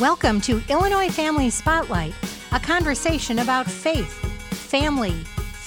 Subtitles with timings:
[0.00, 2.12] Welcome to Illinois Family Spotlight,
[2.52, 4.12] a conversation about faith,
[4.52, 5.14] family,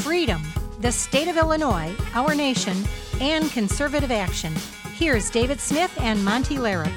[0.04, 0.44] freedom,
[0.82, 2.78] the state of Illinois, our nation,
[3.20, 4.54] and conservative action.
[4.94, 6.96] Here's David Smith and Monty Larrick.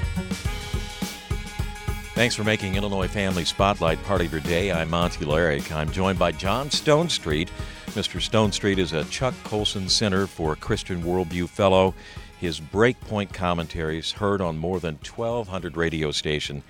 [2.15, 4.71] Thanks for making Illinois Family Spotlight part of your day.
[4.71, 5.73] I'm Monty Larrick.
[5.73, 7.49] I'm joined by John Stonestreet.
[7.93, 8.21] Mr.
[8.21, 11.95] Stonestreet is a Chuck Colson Center for Christian Worldview Fellow.
[12.39, 16.63] His Breakpoint commentaries heard on more than 1,200 radio stations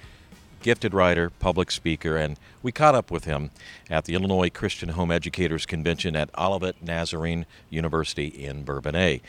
[0.62, 3.50] gifted writer, public speaker, and we caught up with him
[3.90, 9.20] at the Illinois Christian Home Educators Convention at Olivet Nazarene University in Bourbonnais.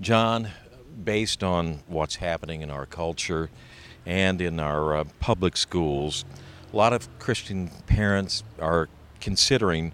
[0.00, 0.50] John,
[1.04, 3.50] based on what's happening in our culture
[4.06, 6.24] and in our uh, public schools,
[6.72, 8.88] a lot of Christian parents are
[9.20, 9.92] considering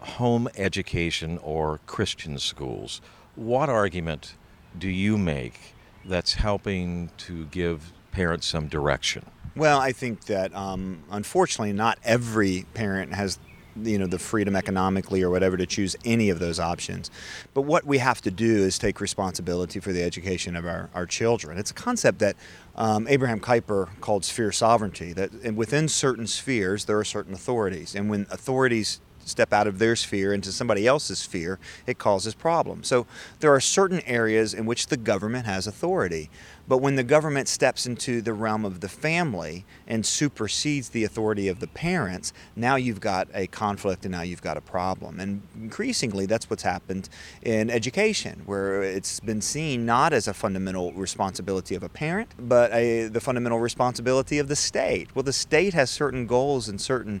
[0.00, 3.00] home education or Christian schools.
[3.34, 4.34] What argument
[4.78, 9.24] do you make that's helping to give parents some direction?
[9.56, 13.38] Well, I think that um, unfortunately, not every parent has
[13.76, 17.10] you know the freedom economically or whatever to choose any of those options.
[17.54, 21.06] But what we have to do is take responsibility for the education of our, our
[21.06, 21.58] children.
[21.58, 22.36] It's a concept that
[22.76, 27.94] um, abraham kuyper called sphere sovereignty that within certain spheres there are certain authorities.
[27.94, 32.86] And when authorities step out of their sphere into somebody else's sphere, it causes problems.
[32.86, 33.06] So
[33.40, 36.30] there are certain areas in which the government has authority.
[36.66, 41.48] But when the government steps into the realm of the family and supersedes the authority
[41.48, 45.20] of the parents, now you've got a conflict and now you've got a problem.
[45.20, 47.10] And increasingly, that's what's happened
[47.42, 52.72] in education, where it's been seen not as a fundamental responsibility of a parent, but
[52.72, 55.14] a, the fundamental responsibility of the state.
[55.14, 57.20] Well, the state has certain goals and certain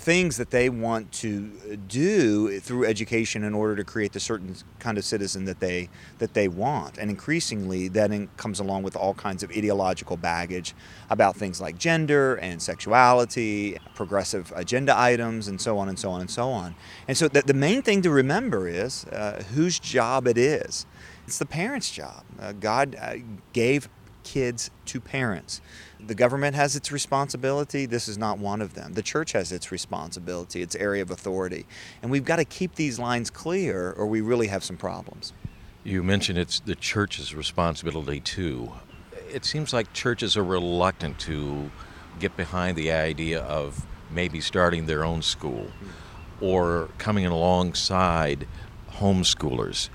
[0.00, 4.96] things that they want to do through education in order to create the certain kind
[4.96, 6.96] of citizen that they that they want.
[6.96, 10.74] And increasingly that in, comes along with all kinds of ideological baggage
[11.10, 16.22] about things like gender and sexuality progressive agenda items and so on and so on
[16.22, 16.74] and so on.
[17.06, 20.86] And so the, the main thing to remember is uh, whose job it is.
[21.26, 22.24] It's the parents job.
[22.40, 23.16] Uh, god uh,
[23.52, 23.90] gave
[24.24, 25.60] kids to parents.
[26.06, 27.86] The government has its responsibility.
[27.86, 28.94] This is not one of them.
[28.94, 31.66] The church has its responsibility, its area of authority.
[32.02, 35.32] And we've got to keep these lines clear or we really have some problems.
[35.84, 38.72] You mentioned it's the church's responsibility too.
[39.32, 41.70] It seems like churches are reluctant to
[42.18, 46.42] get behind the idea of maybe starting their own school mm.
[46.42, 48.46] or coming alongside
[48.94, 49.88] homeschoolers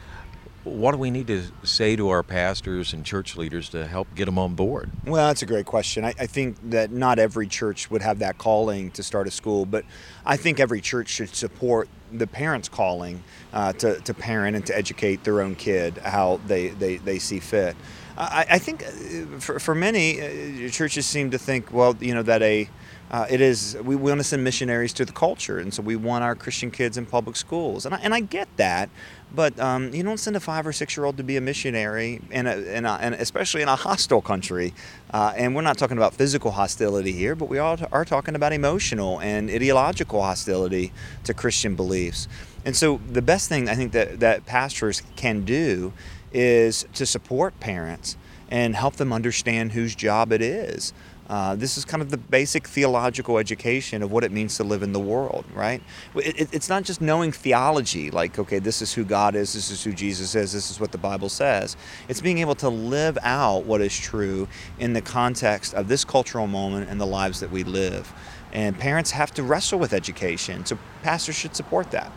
[0.65, 4.25] what do we need to say to our pastors and church leaders to help get
[4.25, 4.91] them on board?
[5.05, 6.03] Well, that's a great question.
[6.03, 9.65] I, I, think that not every church would have that calling to start a school,
[9.65, 9.85] but
[10.25, 14.75] I think every church should support the parents' calling uh, to, to parent and to
[14.75, 17.75] educate their own kid how they, they, they see fit.
[18.17, 22.23] I, I think uh, for, for many, uh, churches seem to think, well, you know,
[22.23, 22.69] that a
[23.11, 26.23] uh, it is we want to send missionaries to the culture, and so we want
[26.23, 28.89] our Christian kids in public schools, and I, and I get that,
[29.33, 32.21] but um, you don't send a five or six year old to be a missionary,
[32.31, 34.73] in a, in a, and especially in a hostile country.
[35.11, 38.53] Uh, and we're not talking about physical hostility here, but we all are talking about
[38.53, 40.91] emotional and ideological hostility
[41.23, 42.27] to Christian beliefs.
[42.65, 45.93] And so the best thing I think that that pastors can do
[46.33, 48.17] is to support parents
[48.49, 50.93] and help them understand whose job it is.
[51.27, 54.83] Uh, this is kind of the basic theological education of what it means to live
[54.83, 55.81] in the world, right?
[56.15, 59.71] It, it, it's not just knowing theology, like, okay, this is who God is, this
[59.71, 61.77] is who Jesus is, this is what the Bible says.
[62.07, 64.47] It's being able to live out what is true
[64.77, 68.13] in the context of this cultural moment and the lives that we live.
[68.53, 72.11] And parents have to wrestle with education, so pastors should support that.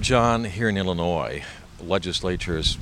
[0.00, 1.42] John, here in Illinois,
[1.82, 2.76] legislatures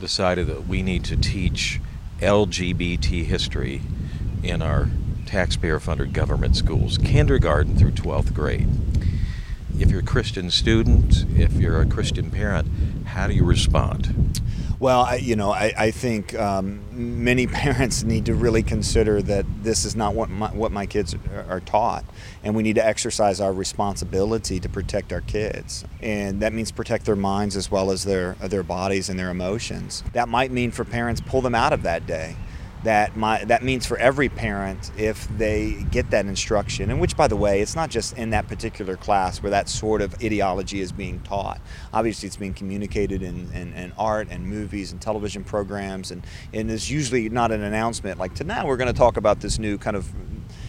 [0.00, 1.80] decided that we need to teach
[2.20, 3.82] LGBT history
[4.44, 4.88] in our
[5.26, 8.68] taxpayer funded government schools, kindergarten through 12th grade.
[9.78, 12.68] If you're a Christian student, if you're a Christian parent,
[13.06, 14.40] how do you respond?
[14.78, 19.46] Well, I, you know, I, I think um, many parents need to really consider that
[19.62, 21.16] this is not what my, what my kids
[21.48, 22.04] are taught,
[22.42, 27.06] and we need to exercise our responsibility to protect our kids, and that means protect
[27.06, 30.04] their minds as well as their their bodies and their emotions.
[30.12, 32.36] That might mean for parents pull them out of that day
[32.84, 37.26] that my that means for every parent if they get that instruction and which by
[37.26, 40.92] the way it's not just in that particular class where that sort of ideology is
[40.92, 41.60] being taught.
[41.92, 46.70] Obviously it's being communicated in, in, in art and movies and television programs and and
[46.70, 49.96] it's usually not an announcement like tonight we're going to talk about this new kind
[49.96, 50.12] of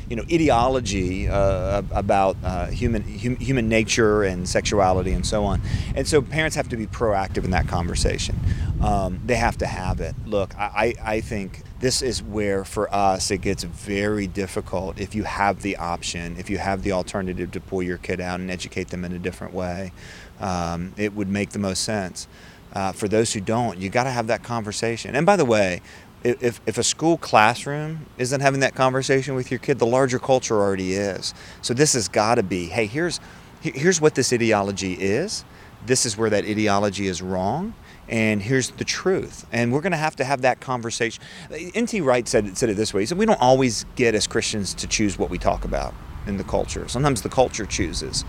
[0.09, 5.61] you know, ideology uh, about uh, human hum, human nature and sexuality and so on.
[5.95, 8.39] And so parents have to be proactive in that conversation.
[8.81, 10.15] Um, they have to have it.
[10.25, 15.23] Look, I, I think this is where for us it gets very difficult if you
[15.23, 18.89] have the option, if you have the alternative to pull your kid out and educate
[18.89, 19.91] them in a different way.
[20.39, 22.27] Um, it would make the most sense.
[22.73, 25.15] Uh, for those who don't, you got to have that conversation.
[25.15, 25.81] And by the way,
[26.25, 30.59] if, if a school classroom isn't having that conversation with your kid, the larger culture
[30.59, 31.33] already is.
[31.61, 33.19] So this has got to be, hey, here's
[33.61, 35.43] here's what this ideology is.
[35.85, 37.73] This is where that ideology is wrong,
[38.09, 39.45] and here's the truth.
[39.51, 41.23] And we're going to have to have that conversation.
[41.51, 42.01] N.T.
[42.01, 43.01] Wright said said it this way.
[43.01, 45.93] He said we don't always get as Christians to choose what we talk about
[46.25, 46.87] in the culture.
[46.87, 48.25] Sometimes the culture chooses.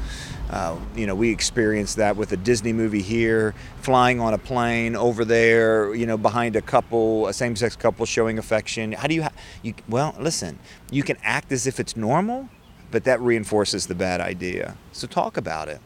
[0.50, 4.94] Uh, you know, we experienced that with a Disney movie here, flying on a plane
[4.94, 8.92] over there, you know, behind a couple, a same-sex couple showing affection.
[8.92, 9.32] How do you, ha-
[9.62, 9.74] you?
[9.88, 10.58] Well, listen,
[10.90, 12.48] you can act as if it's normal,
[12.90, 14.76] but that reinforces the bad idea.
[14.92, 15.80] So talk about it.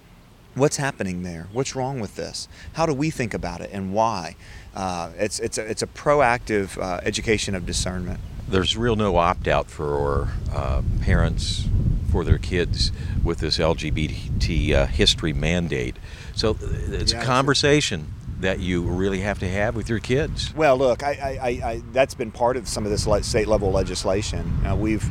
[0.55, 1.47] What's happening there?
[1.53, 2.49] What's wrong with this?
[2.75, 4.37] How do we think about it, and why?
[4.75, 8.21] Uh, it's it's a, it's a proactive uh, education of discernment.
[8.49, 11.69] There's real no opt out for uh, parents
[12.11, 12.93] for their kids
[13.25, 15.97] with this LGBT uh, history mandate.
[16.35, 16.57] So uh,
[16.89, 20.55] it's yeah, a conversation that you really have to have with your kids.
[20.55, 24.67] Well, look, I, I, I, that's been part of some of this state level legislation.
[24.67, 25.09] Uh, we've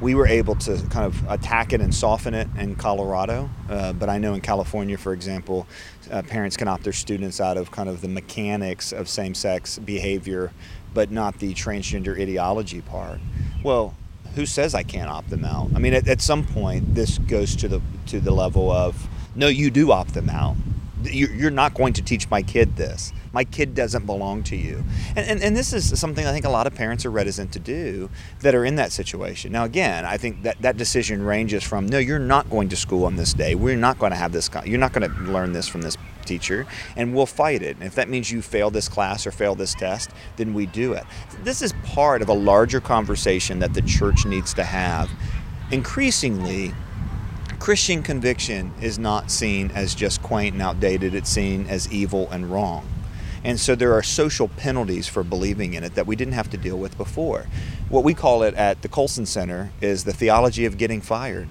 [0.00, 4.08] we were able to kind of attack it and soften it in Colorado, uh, but
[4.08, 5.66] I know in California, for example,
[6.10, 10.52] uh, parents can opt their students out of kind of the mechanics of same-sex behavior,
[10.94, 13.18] but not the transgender ideology part.
[13.64, 13.96] Well,
[14.38, 15.70] who says I can't opt them out?
[15.74, 19.48] I mean, at, at some point, this goes to the to the level of no,
[19.48, 20.54] you do opt them out.
[21.02, 23.12] You're not going to teach my kid this.
[23.32, 24.84] My kid doesn't belong to you.
[25.14, 27.60] And, and, and this is something I think a lot of parents are reticent to
[27.60, 29.52] do that are in that situation.
[29.52, 33.04] Now, again, I think that that decision ranges from no, you're not going to school
[33.04, 33.54] on this day.
[33.54, 35.96] We're not going to have this, you're not going to learn this from this
[36.28, 36.66] teacher,
[36.96, 37.76] and we'll fight it.
[37.76, 40.92] And if that means you fail this class or fail this test, then we do
[40.92, 41.04] it.
[41.42, 45.10] This is part of a larger conversation that the church needs to have.
[45.70, 46.72] Increasingly,
[47.58, 52.50] Christian conviction is not seen as just quaint and outdated, it's seen as evil and
[52.50, 52.86] wrong.
[53.44, 56.56] And so there are social penalties for believing in it that we didn't have to
[56.56, 57.46] deal with before.
[57.88, 61.48] What we call it at the Colson Center is the theology of getting fired.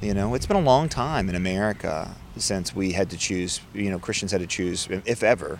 [0.00, 3.90] You know, it's been a long time in America since we had to choose, you
[3.90, 5.58] know, Christians had to choose, if ever,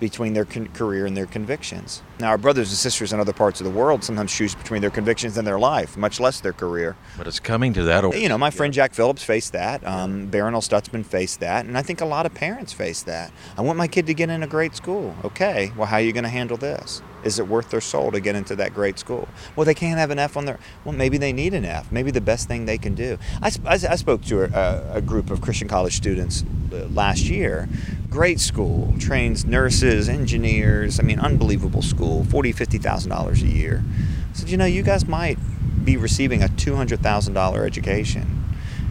[0.00, 2.02] between their con- career and their convictions.
[2.20, 4.90] Now, our brothers and sisters in other parts of the world sometimes choose between their
[4.90, 6.96] convictions and their life, much less their career.
[7.16, 8.14] But it's coming to that.
[8.14, 9.86] You know, my friend Jack Phillips faced that.
[9.86, 13.32] Um, Barronelle Stutzman faced that, and I think a lot of parents face that.
[13.56, 15.14] I want my kid to get in a great school.
[15.24, 17.02] Okay, well, how are you going to handle this?
[17.26, 19.28] Is it worth their soul to get into that great school?
[19.56, 20.60] Well, they can't have an F on their.
[20.84, 21.90] Well, maybe they need an F.
[21.90, 23.18] Maybe the best thing they can do.
[23.42, 27.68] I, I, I spoke to a, a, group of Christian college students uh, last year.
[28.08, 31.00] Great school, trains nurses, engineers.
[31.00, 32.24] I mean, unbelievable school.
[32.24, 33.82] Forty, fifty thousand dollars a year.
[34.30, 35.38] I said, you know, you guys might
[35.84, 38.44] be receiving a two hundred thousand dollar education,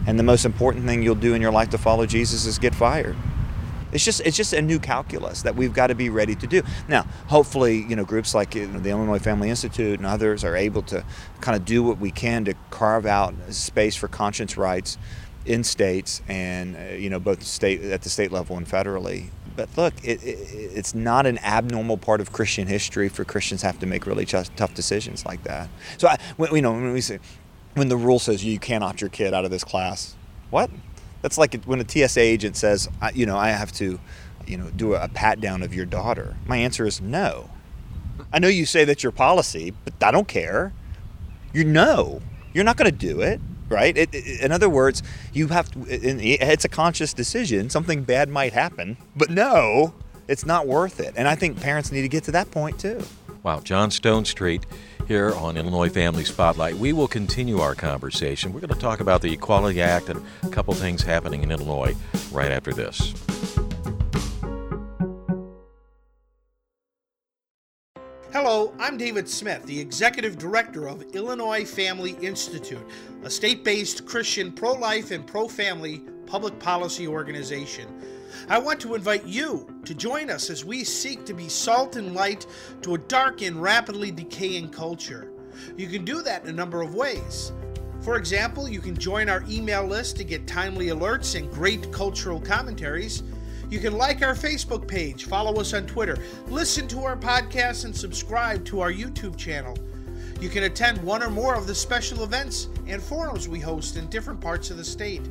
[0.06, 2.74] and the most important thing you'll do in your life to follow Jesus is get
[2.74, 3.16] fired.
[3.92, 6.62] It's just it's just a new calculus that we've got to be ready to do.
[6.88, 10.56] Now, hopefully, you know, groups like you know, the Illinois Family Institute and others are
[10.56, 11.04] able to
[11.40, 14.98] kind of do what we can to carve out space for conscience rights
[15.46, 19.28] in states and uh, you know both state at the state level and federally.
[19.54, 20.38] But look, it, it,
[20.74, 24.54] it's not an abnormal part of Christian history for Christians have to make really tough,
[24.54, 25.70] tough decisions like that.
[25.96, 27.20] So, I, when, you know, when we say
[27.74, 30.14] when the rule says you can't opt your kid out of this class,
[30.50, 30.70] what?
[31.26, 33.98] That's like when a TSA agent says, you know, I have to,
[34.46, 36.36] you know, do a pat down of your daughter.
[36.46, 37.50] My answer is no.
[38.32, 40.72] I know you say that's your policy, but I don't care.
[41.52, 42.22] You know,
[42.54, 43.98] you're not going to do it, right?
[43.98, 45.02] It, it, in other words,
[45.32, 47.70] you have to, it's a conscious decision.
[47.70, 49.94] Something bad might happen, but no,
[50.28, 51.12] it's not worth it.
[51.16, 53.02] And I think parents need to get to that point too.
[53.46, 54.64] Wow, John Stonestreet
[55.06, 56.74] here on Illinois Family Spotlight.
[56.74, 58.52] We will continue our conversation.
[58.52, 61.94] We're going to talk about the Equality Act and a couple things happening in Illinois
[62.32, 63.14] right after this.
[68.32, 72.84] Hello, I'm David Smith, the Executive Director of Illinois Family Institute,
[73.22, 77.86] a state based Christian pro life and pro family public policy organization.
[78.48, 82.14] I want to invite you to join us as we seek to be salt and
[82.14, 82.46] light
[82.82, 85.32] to a dark and rapidly decaying culture.
[85.76, 87.52] You can do that in a number of ways.
[88.00, 92.40] For example, you can join our email list to get timely alerts and great cultural
[92.40, 93.22] commentaries.
[93.68, 96.16] You can like our Facebook page, follow us on Twitter,
[96.46, 99.76] listen to our podcast, and subscribe to our YouTube channel.
[100.40, 104.06] You can attend one or more of the special events and forums we host in
[104.06, 105.22] different parts of the state.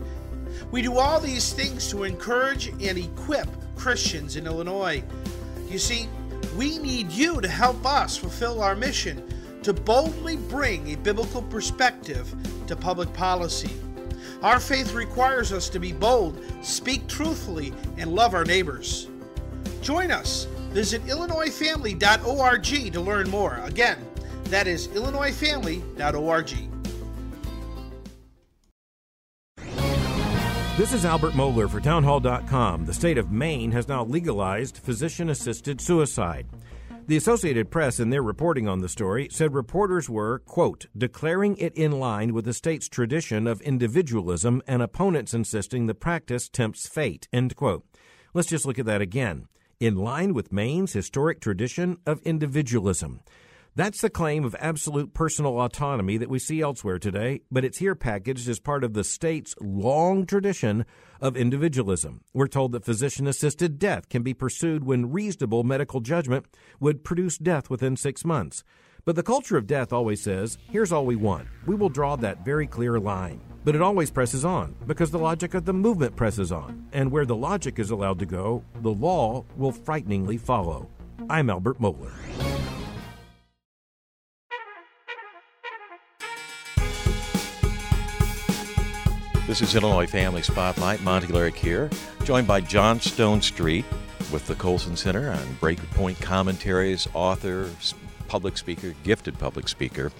[0.72, 5.04] We do all these things to encourage and equip Christians in Illinois.
[5.70, 6.08] You see,
[6.58, 9.24] we need you to help us fulfill our mission
[9.64, 12.34] to boldly bring a biblical perspective
[12.68, 13.72] to public policy.
[14.44, 19.08] Our faith requires us to be bold, speak truthfully, and love our neighbors.
[19.82, 20.46] Join us.
[20.72, 23.62] Visit IllinoisFamily.org to learn more.
[23.64, 23.98] Again,
[24.46, 26.75] that is IllinoisFamily.org.
[30.78, 32.86] This is Albert Mohler for Townhall.com.
[32.86, 36.48] The state of Maine has now legalized physician assisted suicide.
[37.08, 41.74] The Associated Press, in their reporting on the story, said reporters were, quote, declaring it
[41.76, 47.30] in line with the state's tradition of individualism and opponents insisting the practice tempts fate,
[47.32, 47.86] end quote.
[48.34, 49.48] Let's just look at that again.
[49.80, 53.22] In line with Maine's historic tradition of individualism.
[53.78, 57.94] That's the claim of absolute personal autonomy that we see elsewhere today, but it's here
[57.94, 60.86] packaged as part of the state's long tradition
[61.20, 62.22] of individualism.
[62.34, 66.46] We're told that physician assisted death can be pursued when reasonable medical judgment
[66.80, 68.64] would produce death within six months.
[69.04, 71.50] But the culture of death always says, here's all we want.
[71.66, 73.42] We will draw that very clear line.
[73.66, 76.88] But it always presses on because the logic of the movement presses on.
[76.94, 80.90] And where the logic is allowed to go, the law will frighteningly follow.
[81.30, 82.55] I'm Albert Mohler.
[89.48, 91.04] This is Illinois Family Spotlight.
[91.04, 91.92] Monty Larrick here,
[92.24, 93.86] joined by John Stonestreet
[94.32, 97.70] with the Colson Center on Breakpoint Commentaries, author,
[98.28, 100.12] public speaker, gifted public speaker.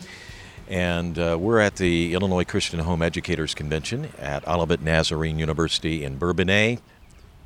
[0.68, 6.20] And uh, we're at the Illinois Christian Home Educators Convention at Olivet Nazarene University in
[6.20, 6.78] Bourbonnais.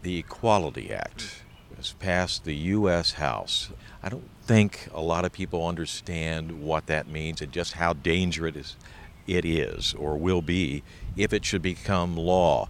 [0.01, 1.43] The Equality Act
[1.77, 3.13] has passed the U.S.
[3.13, 3.69] House.
[4.03, 8.75] I don't think a lot of people understand what that means and just how dangerous
[9.29, 10.83] it is or will be
[11.15, 12.69] if it should become law.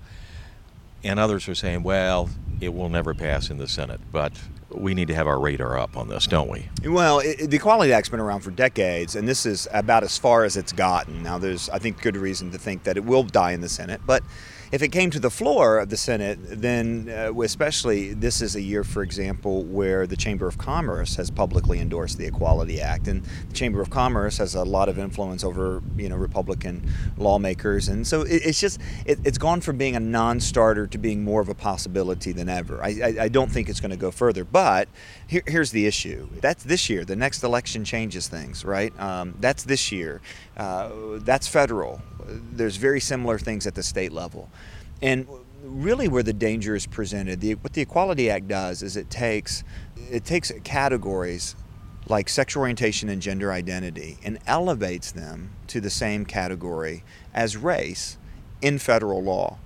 [1.03, 4.01] And others are saying, well, it will never pass in the Senate.
[4.11, 4.33] But
[4.69, 6.67] we need to have our radar up on this, don't we?
[6.85, 10.43] Well, it, the Equality Act's been around for decades, and this is about as far
[10.43, 11.23] as it's gotten.
[11.23, 14.01] Now, there's, I think, good reason to think that it will die in the Senate,
[14.05, 14.23] but
[14.71, 18.61] if it came to the floor of the Senate, then uh, especially this is a
[18.61, 23.23] year, for example, where the Chamber of Commerce has publicly endorsed the Equality Act, and
[23.23, 28.05] the Chamber of Commerce has a lot of influence over you know Republican lawmakers, and
[28.05, 31.49] so it, it's just it, has gone from being a non-starter to being more of
[31.49, 32.83] a possibility than ever.
[32.83, 34.87] I, I, I don't think it's going to go further, but
[35.25, 37.05] here, here's the issue: that's this year.
[37.05, 38.97] The next election changes things, right?
[38.99, 40.21] Um, that's this year.
[40.55, 42.01] Uh, that's federal.
[42.51, 44.49] There's very similar things at the state level.
[45.01, 45.27] And
[45.63, 49.63] really where the danger is presented, the, what the Equality Act does is it takes
[50.11, 51.55] it takes categories
[52.07, 58.17] like sexual orientation and gender identity and elevates them to the same category as race
[58.61, 59.57] in federal law.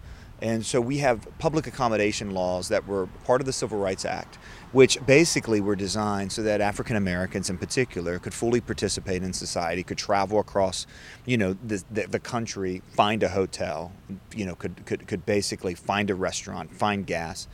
[0.42, 4.38] And so we have public accommodation laws that were part of the Civil Rights Act
[4.74, 9.84] which basically were designed so that African Americans in particular could fully participate in society,
[9.84, 10.86] could travel across,
[11.26, 13.92] you know, the, the, the, country, find a hotel,
[14.36, 17.48] you know, could, could, could basically find a restaurant, find gas.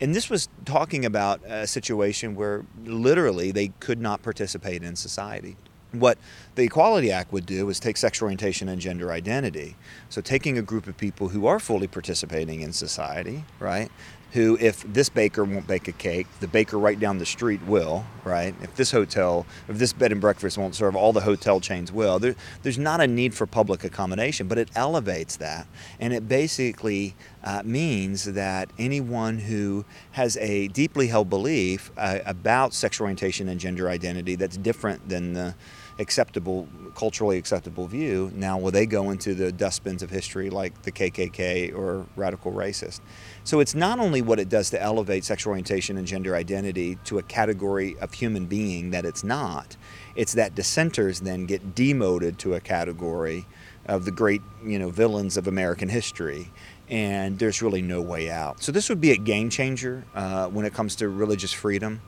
[0.00, 5.56] And this was talking about a situation where literally they could not participate in society.
[5.92, 6.18] What
[6.56, 9.76] the Equality Act would do is take sexual orientation and gender identity.
[10.10, 13.90] So, taking a group of people who are fully participating in society, right,
[14.32, 18.04] who, if this baker won't bake a cake, the baker right down the street will,
[18.24, 18.54] right?
[18.60, 22.18] If this hotel, if this bed and breakfast won't serve, all the hotel chains will.
[22.18, 25.66] There, there's not a need for public accommodation, but it elevates that.
[26.00, 27.14] And it basically
[27.44, 33.60] uh, means that anyone who has a deeply held belief uh, about sexual orientation and
[33.60, 35.54] gender identity that's different than the
[35.98, 40.92] acceptable, culturally acceptable view, now will they go into the dustbins of history like the
[40.92, 43.00] KKK or radical racist?
[43.46, 47.20] So it's not only what it does to elevate sexual orientation and gender identity to
[47.20, 49.76] a category of human being that it's not,
[50.16, 53.46] it's that dissenters then get demoted to a category
[53.84, 56.50] of the great, you know, villains of American history.
[56.88, 58.64] And there's really no way out.
[58.64, 62.02] So this would be a game changer uh, when it comes to religious freedom.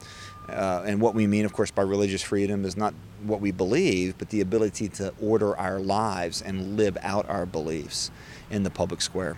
[0.49, 4.19] Uh, and what we mean, of course, by religious freedom is not what we believe,
[4.19, 8.11] but the ability to order our lives and live out our beliefs
[8.51, 9.37] in the public square.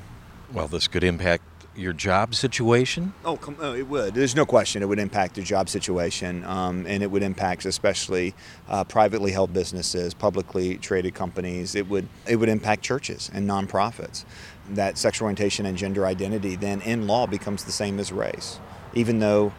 [0.50, 1.44] Well, this could impact
[1.76, 3.12] your job situation?
[3.24, 4.14] Oh, come, oh, it would.
[4.14, 8.34] There's no question it would impact the job situation, um, and it would impact especially
[8.68, 11.74] uh, privately held businesses, publicly traded companies.
[11.74, 14.24] It would it would impact churches and nonprofits.
[14.70, 18.58] That sexual orientation and gender identity then in law becomes the same as race,
[18.94, 19.52] even though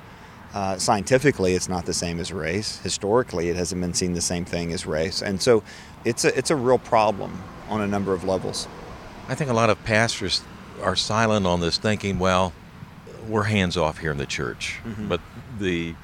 [0.53, 2.81] Uh, scientifically, it's not the same as race.
[2.83, 5.63] Historically, it hasn't been seen the same thing as race, and so
[6.03, 7.31] it's a it's a real problem
[7.69, 8.67] on a number of levels.
[9.29, 10.43] I think a lot of pastors
[10.81, 12.53] are silent on this, thinking, "Well,
[13.27, 15.07] we're hands off here in the church," mm-hmm.
[15.07, 15.21] but
[15.59, 15.95] the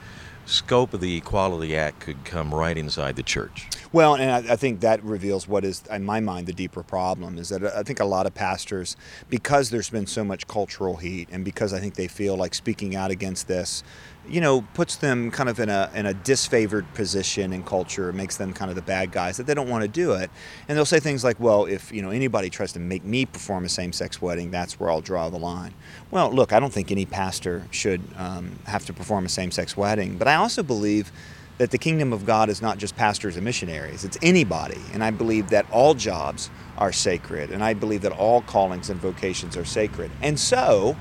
[0.46, 3.68] scope of the Equality Act could come right inside the church.
[3.94, 7.38] Well, and I, I, think that reveals what is, in my mind, the deeper problem
[7.38, 8.98] is that I think a lot of pastors,
[9.30, 12.96] because there's been so much cultural heat, and because I think they feel like speaking
[12.96, 13.84] out against this
[14.30, 18.38] you know, puts them kind of in a in a disfavored position in culture, makes
[18.38, 20.30] them kind of the bad guys that they don't want to do it.
[20.68, 23.66] And they'll say things like, "Well, if you know anybody tries to make me perform
[23.66, 25.74] a same-sex wedding, that's where I'll draw the line."
[26.12, 30.18] Well, look, I don't think any pastor should um, have to perform a same-sex wedding,
[30.18, 31.12] but I also believe
[31.58, 34.82] that the kingdom of God is not just pastors and missionaries; it's anybody.
[34.94, 39.00] And I believe that all jobs are sacred, and I believe that all callings and
[39.00, 40.12] vocations are sacred.
[40.22, 40.96] And so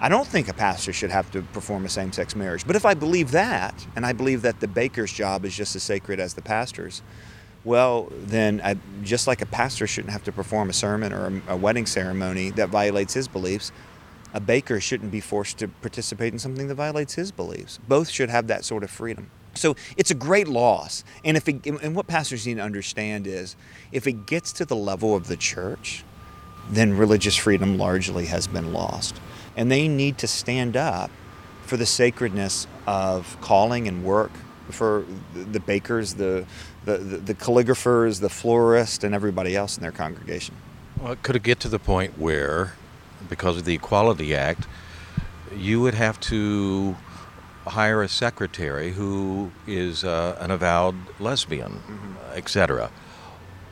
[0.00, 2.66] I don't think a pastor should have to perform a same sex marriage.
[2.66, 5.82] But if I believe that, and I believe that the baker's job is just as
[5.82, 7.02] sacred as the pastor's,
[7.64, 11.54] well, then I, just like a pastor shouldn't have to perform a sermon or a,
[11.54, 13.72] a wedding ceremony that violates his beliefs,
[14.32, 17.80] a baker shouldn't be forced to participate in something that violates his beliefs.
[17.88, 19.30] Both should have that sort of freedom.
[19.54, 21.04] So it's a great loss.
[21.24, 23.56] And if it, and what pastors need to understand is
[23.92, 26.04] if it gets to the level of the church,
[26.70, 29.20] then religious freedom largely has been lost
[29.58, 31.10] and they need to stand up
[31.62, 34.30] for the sacredness of calling and work
[34.70, 36.46] for the bakers, the,
[36.84, 40.54] the, the calligraphers, the florists, and everybody else in their congregation.
[41.00, 42.74] Well, could it get to the point where,
[43.28, 44.68] because of the Equality Act,
[45.56, 46.96] you would have to
[47.68, 52.14] hire a secretary who is uh, an avowed lesbian, mm-hmm.
[52.34, 52.90] etc.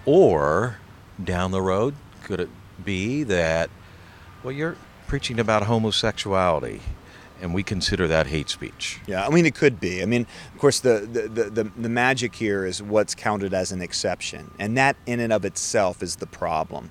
[0.05, 0.79] Or
[1.23, 2.50] down the road, could it
[2.85, 3.71] be that,
[4.43, 4.76] well, you're
[5.07, 6.81] preaching about homosexuality
[7.41, 9.00] and we consider that hate speech.
[9.07, 10.03] Yeah, I mean, it could be.
[10.03, 13.83] I mean, of course, the, the, the, the, magic here is what's counted as an
[13.83, 16.91] exception, and that in and of itself is the problem.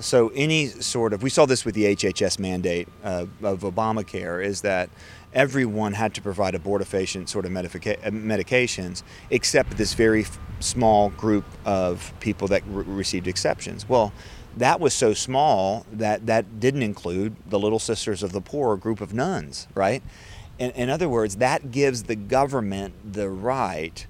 [0.00, 4.62] So, any sort of, we saw this with the HHS mandate uh, of Obamacare, is
[4.62, 4.90] that
[5.34, 10.24] everyone had to provide abortifacient sort of medica- uh, medications, except this very
[10.60, 13.88] small group of people that re- received exceptions.
[13.88, 14.12] Well,
[14.56, 19.00] that was so small that that didn't include the Little Sisters of the Poor, group
[19.00, 20.02] of nuns, right?
[20.58, 24.06] In, in other words, that gives the government the right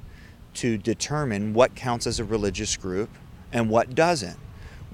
[0.54, 3.10] to determine what counts as a religious group
[3.52, 4.38] and what doesn't.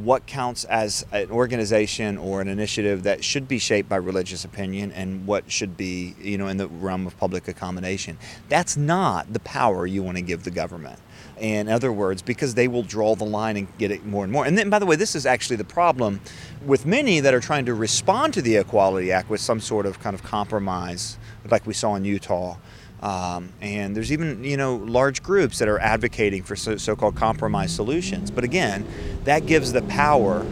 [0.03, 4.93] What counts as an organization or an initiative that should be shaped by religious opinion
[4.93, 8.19] and what should be, you know, in the realm of public accommodation.
[8.49, 10.99] That's not the power you want to give the government
[11.41, 14.45] in other words, because they will draw the line and get it more and more.
[14.45, 16.21] And then, by the way, this is actually the problem
[16.65, 19.99] with many that are trying to respond to the Equality Act with some sort of
[20.01, 21.19] kind of compromise,
[21.51, 22.57] like we saw in Utah.
[23.01, 27.75] Um, and there's even you know large groups that are advocating for so- called compromise
[27.75, 28.31] solutions.
[28.31, 28.87] But again,
[29.25, 30.45] that gives the power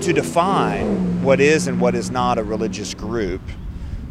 [0.00, 3.42] to define what is and what is not a religious group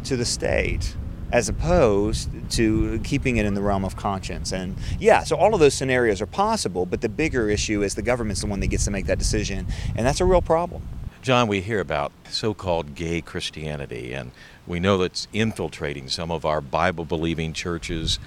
[0.04, 0.94] to the state
[1.32, 4.52] as opposed to keeping it in the realm of conscience.
[4.52, 8.02] And yeah, so all of those scenarios are possible, but the bigger issue is the
[8.02, 10.82] government's the one that gets to make that decision, and that's a real problem.
[11.22, 14.32] John, we hear about so called gay Christianity, and
[14.70, 18.20] we know that's infiltrating some of our Bible believing churches.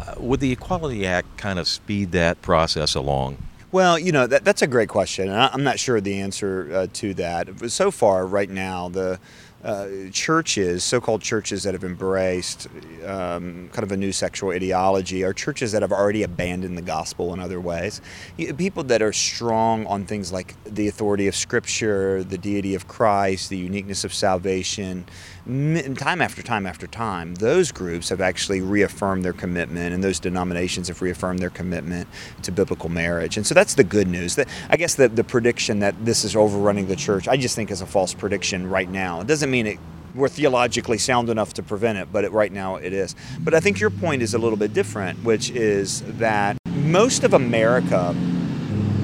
[0.00, 3.38] Uh, would the Equality Act kind of speed that process along?
[3.70, 5.28] Well, you know, that, that's a great question.
[5.28, 7.70] And I'm not sure the answer uh, to that.
[7.70, 9.20] So far, right now, the
[9.64, 12.68] uh, churches, so-called churches that have embraced
[13.06, 17.32] um, kind of a new sexual ideology, are churches that have already abandoned the gospel
[17.32, 18.02] in other ways.
[18.36, 23.48] People that are strong on things like the authority of Scripture, the deity of Christ,
[23.48, 25.06] the uniqueness of salvation,
[25.46, 30.88] time after time after time, those groups have actually reaffirmed their commitment, and those denominations
[30.88, 32.08] have reaffirmed their commitment
[32.42, 33.36] to biblical marriage.
[33.36, 34.36] And so that's the good news.
[34.36, 37.70] That I guess the, the prediction that this is overrunning the church, I just think
[37.70, 39.20] is a false prediction right now.
[39.20, 39.78] It doesn't mean it
[40.14, 43.16] we're theologically sound enough to prevent it, but it, right now it is.
[43.40, 47.34] But I think your point is a little bit different, which is that most of
[47.34, 48.10] America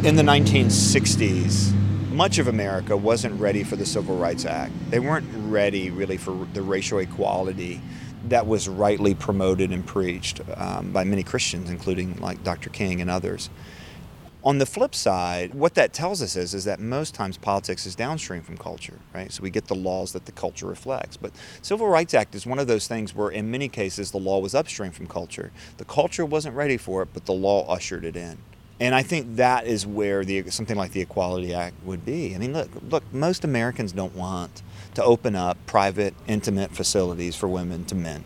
[0.05, 1.75] in the 1960s,
[2.11, 4.73] much of America wasn't ready for the Civil Rights Act.
[4.91, 7.81] They weren't ready really for the racial equality
[8.29, 12.69] that was rightly promoted and preached um, by many Christians, including like Dr.
[12.69, 13.49] King and others.
[14.43, 17.95] On the flip side, what that tells us is, is that most times politics is
[17.95, 19.31] downstream from culture, right?
[19.31, 21.17] So we get the laws that the culture reflects.
[21.19, 24.39] But Civil Rights Act is one of those things where in many cases the law
[24.39, 25.53] was upstream from culture.
[25.77, 28.39] The culture wasn't ready for it, but the law ushered it in.
[28.81, 32.35] And I think that is where the something like the Equality Act would be.
[32.35, 34.63] I mean, look, look, most Americans don't want
[34.95, 38.25] to open up private, intimate facilities for women to men.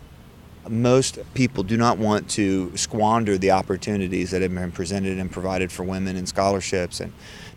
[0.69, 5.71] most people do not want to squander the opportunities that have been presented and provided
[5.71, 7.13] for women in scholarships and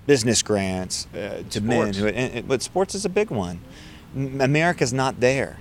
[0.06, 1.94] business grants uh, to men.
[1.94, 3.60] Who, and, and, but sports is a big one.
[4.14, 5.58] America's not there.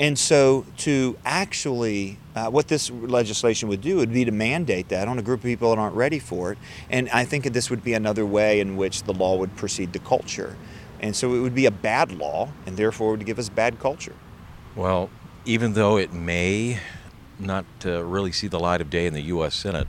[0.00, 5.08] And so, to actually, uh, what this legislation would do would be to mandate that
[5.08, 6.58] on a group of people that aren't ready for it.
[6.88, 9.98] And I think this would be another way in which the law would precede the
[9.98, 10.56] culture.
[11.00, 14.14] And so, it would be a bad law, and therefore would give us bad culture.
[14.74, 15.10] Well,
[15.44, 16.80] even though it may
[17.38, 19.54] not uh, really see the light of day in the U.S.
[19.54, 19.88] Senate,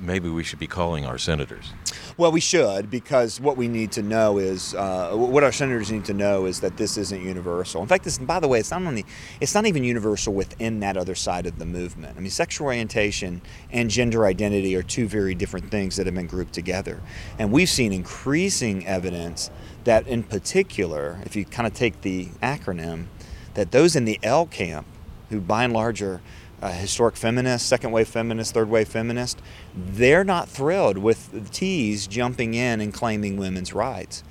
[0.00, 1.72] maybe we should be calling our senators.
[2.18, 6.06] Well, we should because what we need to know is uh, what our senators need
[6.06, 7.82] to know is that this isn't universal.
[7.82, 9.04] In fact, this, by the way, it's not only
[9.38, 12.16] it's not even universal within that other side of the movement.
[12.16, 16.26] I mean, sexual orientation and gender identity are two very different things that have been
[16.26, 17.02] grouped together,
[17.38, 19.50] and we've seen increasing evidence
[19.84, 23.08] that, in particular, if you kind of take the acronym,
[23.52, 24.86] that those in the L camp,
[25.28, 26.22] who by and large are
[26.62, 29.40] uh, historic feminists, second wave feminists, third wave feminists,
[29.74, 34.22] they're not thrilled with the T's jumping in and claiming women's rights.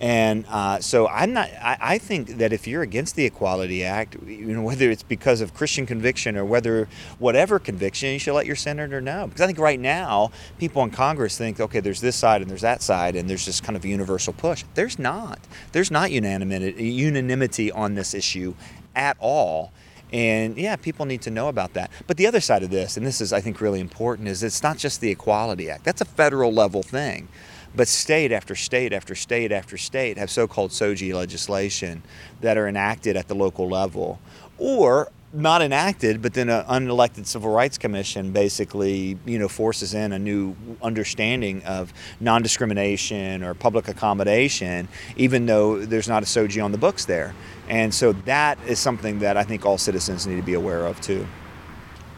[0.00, 1.48] And uh, so I'm not.
[1.62, 5.40] I, I, think that if you're against the Equality Act, you know whether it's because
[5.40, 6.88] of Christian conviction or whether
[7.20, 9.28] whatever conviction, you should let your senator know.
[9.28, 12.62] Because I think right now people in Congress think, okay, there's this side and there's
[12.62, 14.64] that side, and there's just kind of a universal push.
[14.74, 15.38] There's not.
[15.70, 18.54] There's not unanimity, unanimity on this issue
[18.96, 19.72] at all.
[20.14, 21.90] And yeah, people need to know about that.
[22.06, 24.62] But the other side of this, and this is, I think, really important, is it's
[24.62, 25.82] not just the Equality Act.
[25.82, 27.26] That's a federal level thing.
[27.74, 32.04] But state after state after state after state have so called SOGI legislation
[32.42, 34.20] that are enacted at the local level
[34.56, 40.12] or not enacted, but then an unelected civil rights commission basically, you know, forces in
[40.12, 46.72] a new understanding of non-discrimination or public accommodation, even though there's not a SOGI on
[46.72, 47.34] the books there.
[47.68, 51.00] And so that is something that I think all citizens need to be aware of
[51.00, 51.26] too.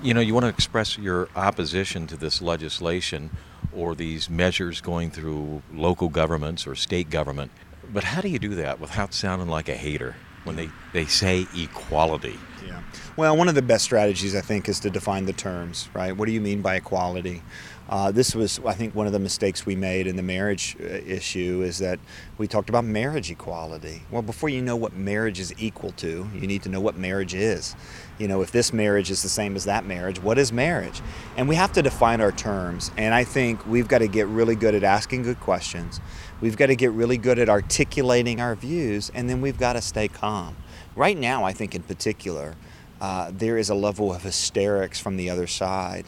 [0.03, 3.31] You know, you want to express your opposition to this legislation
[3.75, 7.51] or these measures going through local governments or state government,
[7.93, 11.47] but how do you do that without sounding like a hater when they, they say
[11.55, 12.39] equality?
[12.67, 12.81] Yeah.
[13.17, 16.17] Well, one of the best strategies, I think, is to define the terms, right?
[16.17, 17.43] What do you mean by equality?
[17.89, 20.85] Uh, this was, I think, one of the mistakes we made in the marriage uh,
[20.85, 22.01] issue is that
[22.37, 24.03] we talked about marriage equality.
[24.11, 27.33] Well, before you know what marriage is equal to, you need to know what marriage
[27.35, 27.77] is.
[28.19, 31.01] You know, if this marriage is the same as that marriage, what is marriage?
[31.37, 32.91] And we have to define our terms.
[32.97, 36.01] And I think we've got to get really good at asking good questions.
[36.41, 39.81] We've got to get really good at articulating our views, and then we've got to
[39.81, 40.57] stay calm.
[40.97, 42.57] Right now, I think in particular,
[43.01, 46.07] uh, there is a level of hysterics from the other side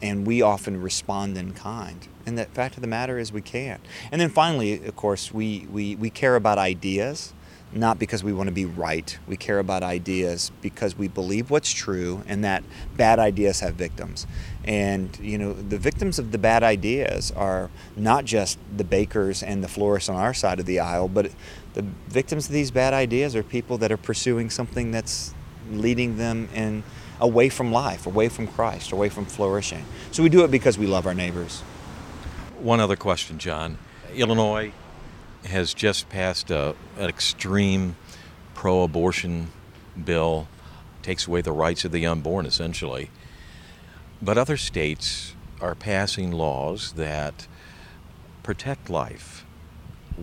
[0.00, 2.08] and we often respond in kind.
[2.26, 3.80] And the fact of the matter is we can't.
[4.12, 7.32] And then finally, of course, we, we, we care about ideas,
[7.72, 9.18] not because we want to be right.
[9.26, 12.62] We care about ideas because we believe what's true and that
[12.96, 14.26] bad ideas have victims.
[14.64, 19.64] And, you know, the victims of the bad ideas are not just the bakers and
[19.64, 21.30] the florists on our side of the aisle, but
[21.74, 25.34] the victims of these bad ideas are people that are pursuing something that's
[25.70, 26.82] leading them in
[27.20, 29.84] away from life, away from Christ, away from flourishing.
[30.12, 31.60] So we do it because we love our neighbors.
[32.58, 33.78] One other question, John.
[34.14, 34.72] Illinois
[35.44, 37.96] has just passed a, an extreme
[38.54, 39.48] pro abortion
[40.04, 40.48] bill,
[41.02, 43.10] takes away the rights of the unborn essentially.
[44.20, 47.46] But other states are passing laws that
[48.42, 49.44] protect life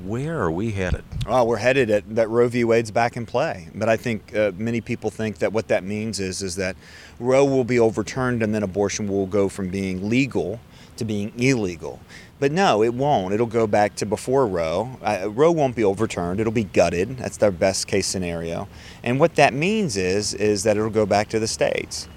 [0.03, 1.03] where are we headed?
[1.27, 2.63] Well, we're headed at that Roe v.
[2.63, 3.69] Wade's back in play.
[3.73, 6.75] But I think uh, many people think that what that means is is that
[7.19, 10.59] Roe will be overturned and then abortion will go from being legal
[10.97, 11.99] to being illegal.
[12.39, 13.33] But no, it won't.
[13.33, 14.97] It'll go back to before Roe.
[15.01, 16.39] Uh, Roe won't be overturned.
[16.39, 17.17] It'll be gutted.
[17.17, 18.67] That's their best case scenario.
[19.03, 22.09] And what that means is is that it'll go back to the states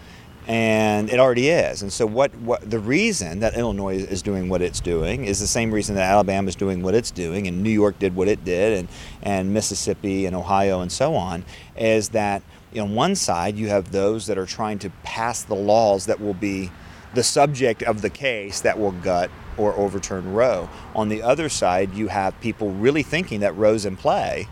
[0.48, 1.82] and it already is.
[1.82, 5.46] And so, what, what the reason that Illinois is doing what it's doing is the
[5.46, 8.44] same reason that Alabama is doing what it's doing, and New York did what it
[8.44, 8.88] did, and,
[9.22, 11.44] and Mississippi and Ohio and so on,
[11.76, 12.42] is that
[12.76, 16.34] on one side you have those that are trying to pass the laws that will
[16.34, 16.70] be
[17.12, 20.68] the subject of the case that will gut or overturn Roe.
[20.94, 24.46] On the other side, you have people really thinking that Roe's in play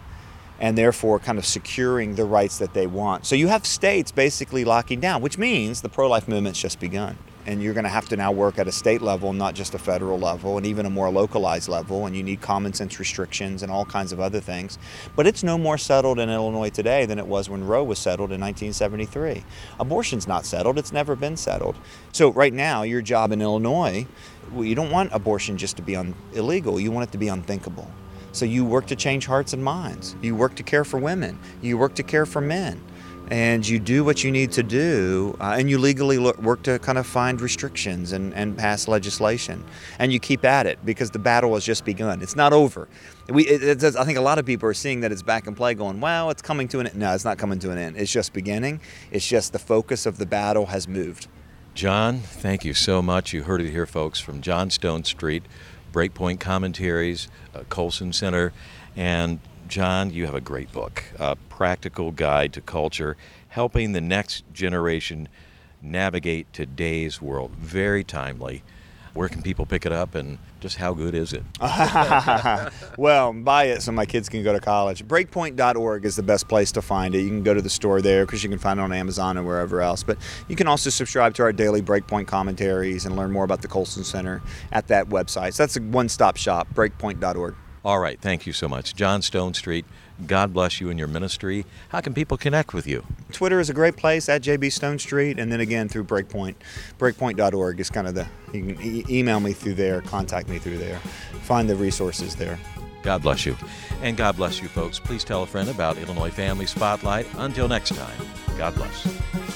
[0.61, 3.27] and therefore kind of securing the rights that they want.
[3.27, 7.19] So you have states basically locking down, which means the pro life movement's just begun.
[7.49, 9.79] And you're going to have to now work at a state level, not just a
[9.79, 12.05] federal level, and even a more localized level.
[12.05, 14.79] And you need common sense restrictions and all kinds of other things.
[15.15, 18.33] But it's no more settled in Illinois today than it was when Roe was settled
[18.33, 19.45] in 1973.
[19.79, 21.77] Abortion's not settled, it's never been settled.
[22.11, 24.09] So, right now, your job in Illinois,
[24.51, 27.29] well, you don't want abortion just to be un- illegal, you want it to be
[27.29, 27.89] unthinkable.
[28.37, 30.15] So you work to change hearts and minds.
[30.21, 31.39] You work to care for women.
[31.63, 32.81] You work to care for men.
[33.29, 36.79] and you do what you need to do, uh, and you legally look, work to
[36.79, 39.65] kind of find restrictions and, and pass legislation,
[39.99, 42.23] and you keep at it because the battle has just begun.
[42.23, 42.87] It's not over.
[43.29, 45.55] We, it, it, I think a lot of people are seeing that it's back in
[45.57, 47.97] play, going, "Wow, it's coming to an end." No, it's not coming to an end.
[47.97, 48.81] It's just beginning.
[49.11, 51.27] It's just the focus of the battle has moved.
[51.75, 53.33] John, thank you so much.
[53.33, 55.43] You heard it here, folks, from John Stonestreet,
[55.93, 58.53] Breakpoint Commentaries, uh, Colson Center,
[58.97, 63.17] and John, you have a great book, A Practical Guide to Culture,
[63.49, 65.29] helping the next generation
[65.83, 67.51] navigate today's world.
[67.53, 68.63] Very timely.
[69.17, 71.43] Where can people pick it up and just how good is it?
[72.99, 75.07] well, buy it so my kids can go to college.
[75.07, 77.23] Breakpoint.org is the best place to find it.
[77.23, 79.43] You can go to the store there because you can find it on Amazon or
[79.43, 80.03] wherever else.
[80.03, 83.69] But you can also subscribe to our daily Breakpoint commentaries and learn more about the
[83.69, 85.55] Colson Center at that website.
[85.55, 87.55] So that's a one stop shop, breakpoint.org.
[87.87, 88.21] All right.
[88.21, 88.97] Thank you so much.
[88.97, 89.85] John Stonestreet,
[90.25, 91.67] God bless you in your ministry.
[91.91, 93.05] How can people connect with you?
[93.33, 96.55] Twitter is a great place at JB Stonestreet, and then again through Breakpoint.
[96.99, 100.79] Breakpoint.org is kind of the, you can e- email me through there, contact me through
[100.79, 100.99] there,
[101.43, 102.59] find the resources there.
[103.03, 103.57] God bless you.
[104.03, 104.99] And God bless you, folks.
[104.99, 107.27] Please tell a friend about Illinois Family Spotlight.
[107.37, 108.27] Until next time,
[108.59, 109.03] God bless.